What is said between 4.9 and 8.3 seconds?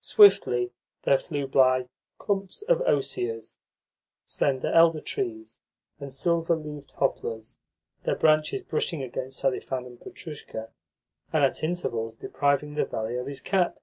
trees, and silver leaved poplars, their